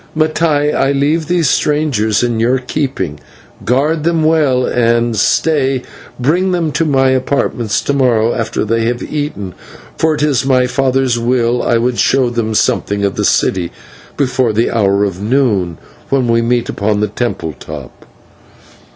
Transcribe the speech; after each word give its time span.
Mattai, 0.17 0.73
I 0.73 0.91
leave 0.93 1.27
these 1.27 1.47
strangers 1.47 2.23
in 2.23 2.39
your 2.39 2.57
keeping. 2.57 3.19
Guard 3.63 4.03
them 4.03 4.23
well 4.23 4.65
and, 4.65 5.15
stay, 5.15 5.83
bring 6.19 6.51
them 6.53 6.71
to 6.71 6.85
my 6.85 7.09
apartments 7.09 7.81
to 7.81 7.93
morrow 7.93 8.33
after 8.33 8.65
they 8.65 8.85
have 8.85 9.03
eaten, 9.03 9.53
for 9.99 10.15
if 10.15 10.23
it 10.23 10.27
is 10.27 10.43
my 10.43 10.65
father's 10.65 11.19
will, 11.19 11.61
I 11.61 11.77
would 11.77 11.99
show 11.99 12.31
them 12.31 12.55
something 12.55 13.05
of 13.05 13.13
the 13.15 13.23
city 13.23 13.71
before 14.17 14.53
the 14.53 14.71
hour 14.71 15.03
of 15.03 15.21
noon, 15.21 15.77
when 16.09 16.27
we 16.27 16.41
meet 16.41 16.67
upon 16.67 16.99
the 16.99 17.07
temple 17.07 17.53
top." 17.53 18.07